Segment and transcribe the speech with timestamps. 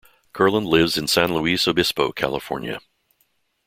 [0.33, 2.79] Kurland lives in San Luis Obispo, California.